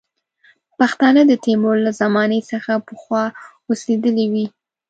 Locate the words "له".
1.85-1.91